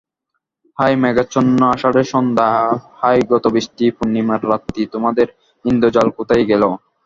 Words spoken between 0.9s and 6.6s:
মেঘাচ্ছন্ন আষাঢ়ের সন্ধ্যা, হায় গতবৃষ্টি পূর্ণিমার রাত্রি, তোমাদের ইন্দ্রজাল কোথায়